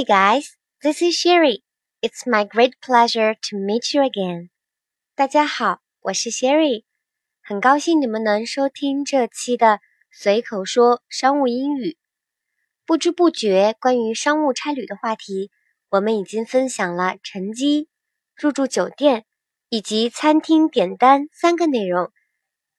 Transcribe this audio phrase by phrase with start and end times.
[0.00, 1.62] Hi guys, this is Sherry.
[2.00, 4.48] It's my great pleasure to meet you again.
[5.14, 6.84] 大家好，我是 Sherry，
[7.42, 11.98] 很高兴你们能收听这期的随口说商务英语。
[12.86, 15.50] 不知不觉，关于商务差旅的话题，
[15.90, 17.90] 我们已经分享了乘机、
[18.34, 19.26] 入住酒店
[19.68, 22.10] 以及餐厅点单三个内容。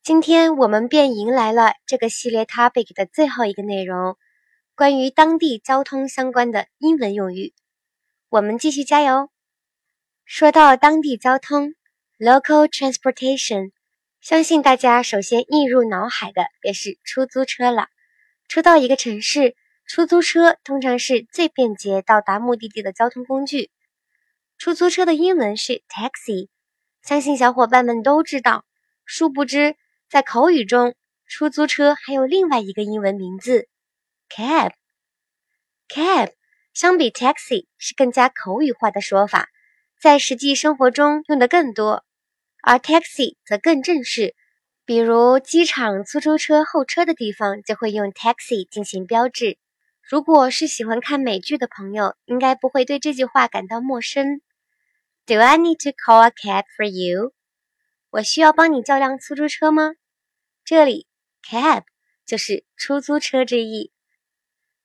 [0.02, 4.18] 今天我们便迎来了这个系列 topic 的最后一个内容，
[4.82, 7.54] 关于当地交通相关的英文用语。
[8.30, 9.30] 我们继续加油！
[10.26, 11.76] 说到当地交通
[12.18, 13.74] （local transportation），
[14.22, 17.90] 相信大家首先映入脑海的便是出租车了。
[18.48, 19.56] 初到一个城市。
[19.86, 23.70] 出租车通常是最便捷到达目的地的交通工具。
[24.58, 26.48] 出租车的英文是 taxi，
[27.04, 28.66] 相信小伙伴们都知道。
[29.06, 29.76] 殊不知，
[30.10, 30.96] 在口语中，
[31.28, 33.68] 出租车还有另外一个英文名字
[34.34, 34.72] cab。
[35.90, 36.32] cab
[36.74, 39.50] 相比 taxi 是更加口语化的说法，
[40.00, 42.06] 在实际生活中用的更多，
[42.62, 44.34] 而 taxi 则更正式。
[44.86, 49.58] 比如机场出租车候车的地方就会用 taxi 进行标志。
[50.02, 54.42] 如果是喜欢看美剧的朋友，应该不会对这句话感到陌生。
[55.26, 57.34] Do I need to call a cab for you？
[58.10, 59.94] 我需要帮你叫辆出租车吗？
[60.64, 61.06] 这里
[61.44, 61.84] cab
[62.26, 63.92] 就是出租车之意。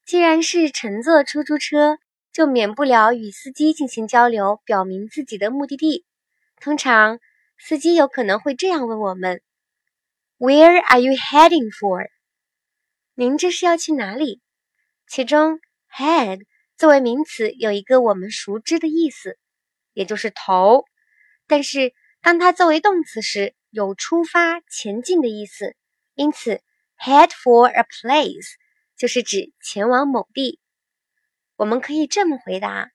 [0.06, 1.98] 既然是乘坐出租车，
[2.32, 6.06] 就免不了与司机进行交流，表明自己的目的地。
[6.60, 7.18] 通常，
[7.58, 9.42] 司机有可能会这样问我们
[10.38, 12.08] ：Where are you heading for？
[13.16, 14.40] 您这是要去哪里？
[15.08, 15.58] 其中
[15.92, 16.42] ，head
[16.76, 19.36] 作为名词有一个我们熟知的意思，
[19.92, 20.84] 也就是头。
[21.48, 21.92] 但是，
[22.22, 25.74] 当它作为动词时，有出发、前进的意思。
[26.14, 26.60] 因此
[26.96, 28.52] ，head for a place
[28.97, 30.59] 就是指前往某地。
[31.55, 32.91] 我们可以这么回答：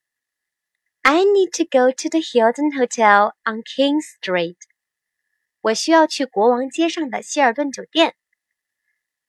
[1.03, 4.57] I need to go to the Hilton Hotel on King Street。
[5.61, 8.15] 我需要去国王街上的希尔顿酒店。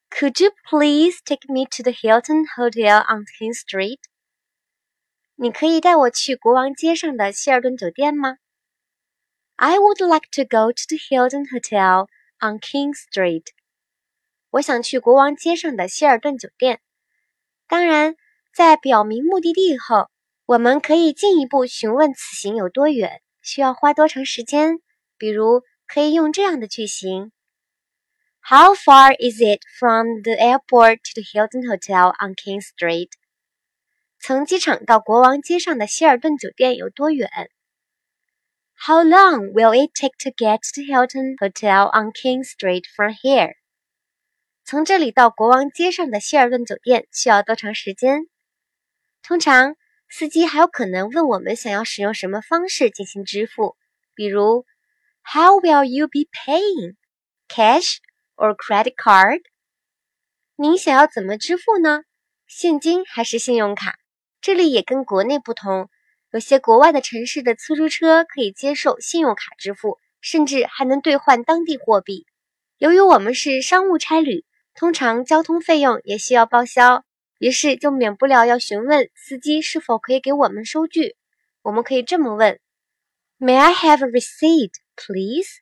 [0.10, 4.00] Could you please take me to the Hilton Hotel on King Street？
[5.36, 8.38] 你可以带我去国王街上的希尔顿酒店吗？
[9.56, 12.08] I would like to go to the Hilton Hotel
[12.40, 13.46] on King Street。
[14.53, 16.81] 我想去国王街上的希尔顿酒店。
[17.67, 18.17] 当然，
[18.55, 20.11] 在表明目的地后，
[20.45, 24.81] 我们可以进一步询问此行有多远，需要花多长时间。
[25.17, 27.33] 比如，可以用这样的句型。
[28.43, 33.09] How far is it from the airport to the Hilton Hotel on King Street？
[34.21, 37.31] 从机场到国王街上的希尔顿酒店有多远
[38.85, 43.55] ？How long will it take to get to Hilton Hotel on King Street from here？
[44.65, 48.29] 从这里到国王街上的希尔顿酒店需要多长时间？
[49.23, 49.77] 通常，
[50.09, 53.77] 司机还有可能问我们想要使用什么方式进行支付，
[54.15, 54.65] 比如
[55.25, 59.43] How will you be paying？Cash？or credit card？
[60.57, 62.03] 您想要怎么支付呢？
[62.47, 63.99] 现金还是信用卡？
[64.41, 65.91] 这里也跟国内不同，
[66.31, 72.27] 有些国外的城市的出租车可以接受信用卡支付，甚至还能兑换当地货币。
[72.79, 77.05] 由于我们是商务差旅，通常交通费用也需要报销，
[77.39, 81.17] 于是就免不了要询问司机是否可以给我们收据。
[81.63, 82.59] 我们可以这么问
[83.39, 85.59] ：May I have a receipt, please？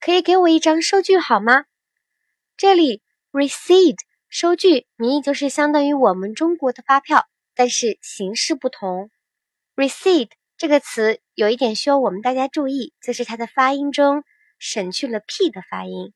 [0.00, 1.64] 可以给我一张收据好吗？
[2.56, 3.02] 这里
[3.32, 3.96] receipt
[4.28, 9.10] 收据名义就是相当于我们中国的发票，但是形式不同。
[9.74, 14.22] receipt 这个词有一点需要我们大家注意，就是它的发音中
[14.58, 16.14] 省去了 p 的发音，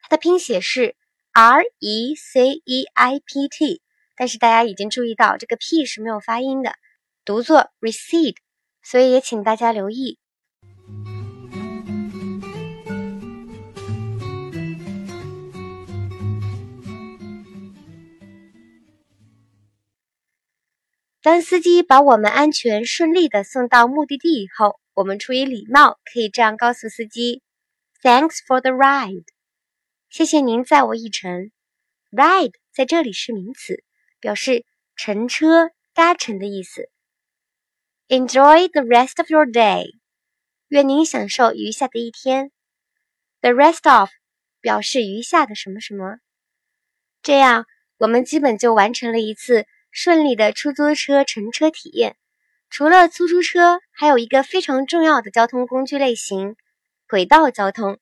[0.00, 0.96] 它的拼写是
[1.34, 3.80] r e c e i p t，
[4.16, 6.74] 但是大家已经注意到这个 p 是没有发音的，
[7.24, 8.36] 读作 receipt，
[8.82, 10.18] 所以也请大家留意。
[21.22, 27.40] 当司机把我们安全顺利的送到目的地以后，我们出于礼貌可以这样告诉司机
[28.02, 29.24] ：“Thanks for the ride，
[30.12, 31.50] 谢谢您载我一程。
[32.10, 33.82] ”Ride 在这里是名词，
[34.20, 36.90] 表示乘车、搭乘的意思。
[38.08, 39.86] Enjoy the rest of your day，
[40.68, 42.52] 愿您享受余下的一天。
[43.40, 44.10] The rest of
[44.60, 46.18] 表示余下的什么什么。
[47.22, 47.64] 这样，
[47.96, 49.66] 我们基本就完成了一次。
[49.90, 52.16] 顺利的出租车乘车体验。
[52.68, 56.56] 除了出租车，还有一个非常重要的交通工具类型——
[57.08, 57.98] 轨道交通。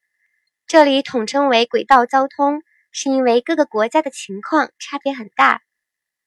[0.71, 2.63] 这里统称为轨道交通，
[2.93, 5.63] 是因为各个国家的情况差别很大。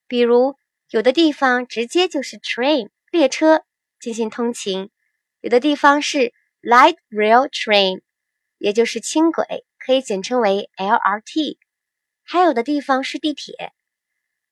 [0.06, 0.58] 比如
[0.90, 3.64] 有的地方直接就是 train 列车
[4.02, 4.90] 进行通勤，
[5.40, 8.02] 有的地方是 light rail train，
[8.58, 11.58] 也就是轻轨，可以简称为 LRT。
[12.26, 13.72] 还有的地方是地铁，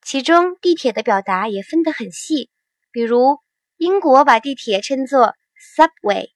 [0.01, 2.49] 其中地铁的表达也分得很细，
[2.93, 3.39] 比如
[3.75, 5.35] 英国把地铁称作
[5.75, 6.29] subway，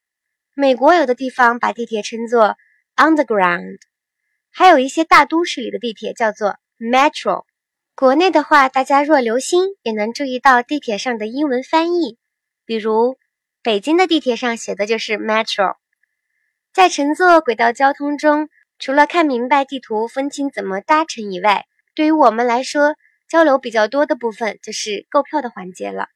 [0.54, 2.58] 美国有的地方把地铁称作
[2.96, 3.78] underground，
[4.52, 7.46] 还有一些大都市里的地铁叫做 metro。
[7.96, 12.18] 国内的话，大家若留心，也能注意到地铁上的英文翻译。
[12.66, 13.18] 比如，
[13.62, 15.76] 北京的地铁上写的就是 Metro。
[16.74, 18.50] 在乘坐轨道交通中，
[18.80, 22.96] 除了看明白地图、分清怎么搭乘以外，对于我们来说，
[23.30, 26.08] 交流比较多的部分就是购票的环节了。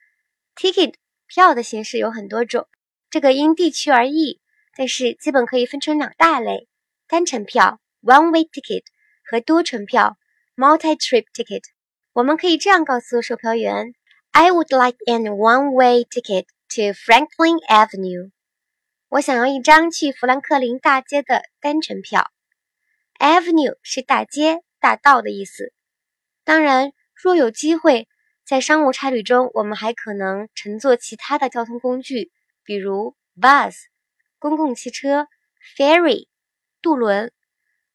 [0.56, 0.96] Ticket
[1.28, 2.68] 票的形式有很多种，
[3.10, 4.42] 这个因地区而异，
[4.76, 6.68] 但是基本可以分成两大类：
[7.08, 8.84] 单程票 （One-way ticket）
[9.24, 10.18] 和多程票。
[10.56, 11.64] multi-trip ticket，
[12.12, 13.94] 我们可以这样告诉售票员
[14.32, 18.32] ：I would like an one-way ticket to Franklin Avenue。
[19.08, 22.30] 我想要一张去富兰克林大街的单程票。
[23.20, 25.72] Avenue 是大街、大道的意思。
[26.44, 28.10] 当然，若有机会，
[28.46, 32.34] 在商务差旅中，我们还可能乘坐其他的交通工具，
[32.66, 33.76] 比如 bus
[34.40, 35.28] 公共汽车、
[35.78, 36.28] ferry
[36.82, 37.32] 渡轮，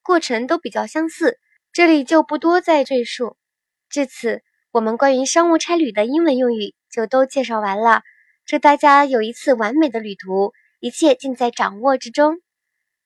[0.02, 1.40] 过程都比较相似。
[1.72, 3.36] 这里就不多再赘述。
[3.88, 8.02] 至此，我们关于商务差旅的英文用语就都介绍完了。
[8.44, 12.40] 祝大家有一次完美的旅途，一切尽在掌握之中。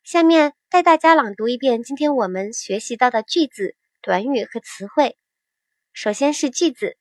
[0.03, 5.17] 下面带大家朗读一遍今天我们学习到的句子、短语和词汇。
[5.93, 6.97] 首先是句子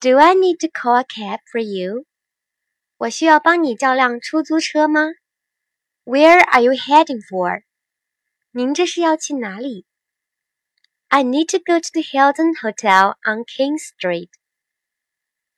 [0.00, 2.04] ：Do I need to call a cab for you？
[2.98, 5.02] 我需要帮你叫辆出租车吗
[6.04, 7.62] ？Where are you heading for？
[8.52, 9.84] 您这是要去哪里
[11.08, 14.30] ？I need to go to the Hilton Hotel on King Street。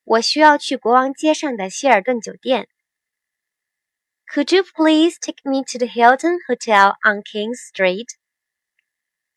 [0.03, 2.67] 我需要去国王街上的希尔顿酒店。
[4.27, 8.09] Could you please take me to the Hilton Hotel on King Street？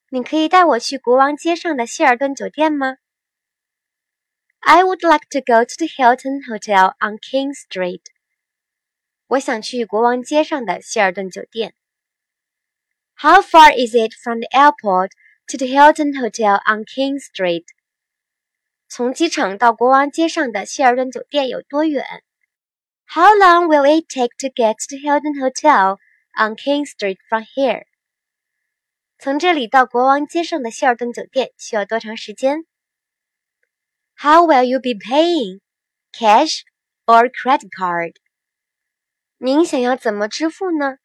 [0.09, 2.97] 你可以带我去国王街上的希尔顿酒店吗
[4.60, 8.02] ？I would like to go to the Hilton Hotel on King Street。
[9.28, 11.74] 我想去国王街上的希尔顿酒店。
[13.14, 15.12] How far is it from the airport
[15.48, 17.64] to the Hilton Hotel on King Street?
[18.88, 22.04] 从机场到国王街上的希尔顿酒店有多远？
[23.06, 25.98] How long will it take to get to the Hilton Hotel
[26.36, 27.86] on King Street from here?
[29.18, 32.66] 从这里到国王街上的希尔顿酒店需要多长时间
[34.20, 35.60] ？How will you be paying?
[36.12, 36.62] Cash
[37.06, 38.16] or credit card?
[39.38, 40.96] 您想要怎么支付呢？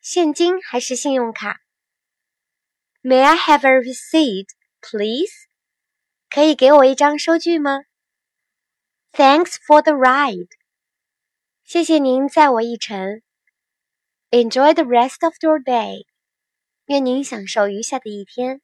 [0.00, 1.60] 现金还是信用卡？
[3.02, 4.46] May I have a receipt,
[4.80, 5.46] please？
[6.30, 7.80] 可以给我一张收据吗？
[9.12, 10.48] Thanks for the ride。
[11.64, 13.22] 谢谢您载我一程。
[14.30, 16.06] Enjoy the rest of your day。
[16.86, 18.60] 愿您享受余下的一天。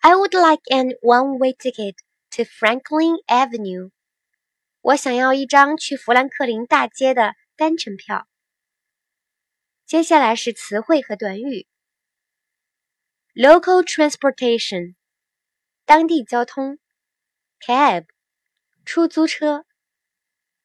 [0.00, 1.96] I would like an one-way ticket
[2.31, 3.91] To Franklin Avenue。
[4.81, 8.27] 我想要一张去富兰克林大街的单程票。
[9.85, 11.67] 接下来是词汇和短语。
[13.33, 14.95] Local transportation，
[15.85, 16.77] 当地交通
[17.59, 18.05] ；cab，
[18.85, 19.65] 出租车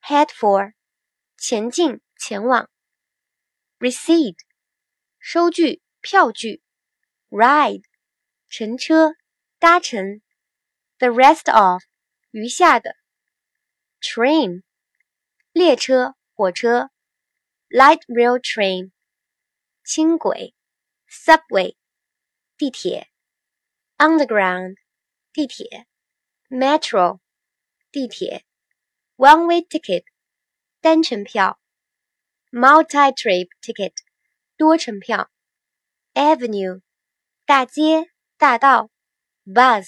[0.03, 0.75] ；head for，
[1.37, 2.69] 前进、前往
[3.79, 4.37] ；receipt，
[5.19, 6.63] 收据、票据
[7.31, 7.85] ；ride，
[8.49, 9.15] 乘车、
[9.59, 10.21] 搭乘
[11.04, 11.82] ；the rest of，
[12.32, 12.92] 余下的；
[14.02, 14.64] train，
[15.52, 16.90] 列车、火车；
[17.70, 18.92] light rail train。
[19.84, 20.54] 轻轨，
[21.10, 21.76] subway，
[22.58, 23.10] 地铁，
[23.98, 24.76] underground，
[25.34, 25.88] 地铁，
[26.48, 27.20] metro，
[27.92, 28.46] 地铁，
[29.16, 30.04] one-way ticket，
[30.80, 31.60] 单程票，
[32.52, 33.94] multi-trip ticket，
[34.58, 35.32] 多程票，
[36.14, 36.82] avenue，
[37.46, 38.92] 大街、大道，
[39.46, 39.88] bus，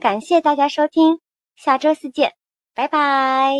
[0.00, 1.20] 感谢大家收听，
[1.56, 2.32] 下周四见，
[2.74, 3.54] 拜拜。